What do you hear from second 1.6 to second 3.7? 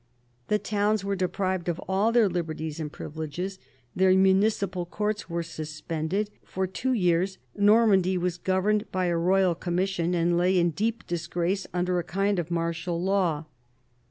of all their liberties and privileges,